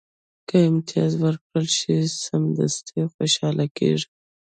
که 0.47 0.55
امتیاز 0.69 1.13
ورکړل 1.23 1.67
شي، 1.77 1.95
سمدستي 2.23 3.01
خوشاله 3.13 3.65
کېږي. 3.77 4.07